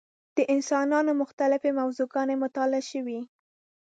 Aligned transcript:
د 0.35 0.37
انسانانو 0.53 1.11
مختلفې 1.21 1.71
موضوع 1.79 2.07
ګانې 2.13 2.35
مطالعه 2.43 2.83
شوې. 2.91 3.19